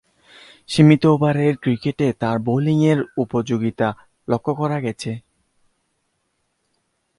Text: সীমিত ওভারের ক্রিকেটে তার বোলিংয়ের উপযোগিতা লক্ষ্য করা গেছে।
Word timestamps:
সীমিত 0.69 1.03
ওভারের 1.05 1.53
ক্রিকেটে 1.57 2.07
তার 2.19 2.37
বোলিংয়ের 2.39 2.99
উপযোগিতা 3.17 3.87
লক্ষ্য 4.27 4.53
করা 4.55 4.77
গেছে। 4.81 5.11